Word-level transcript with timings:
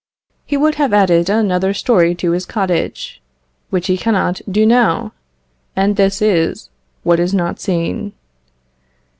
He 0.47 0.57
would 0.57 0.73
have 0.81 0.93
added 0.93 1.29
another 1.29 1.75
story 1.75 2.15
to 2.15 2.31
his 2.31 2.47
cottage, 2.47 3.21
which 3.69 3.85
he 3.85 3.99
cannot 3.99 4.41
do 4.49 4.65
now, 4.65 5.13
and 5.75 5.95
this 5.95 6.23
is 6.23 6.69
what 7.03 7.19
is 7.19 7.35
not 7.35 7.59
seen. 7.59 8.13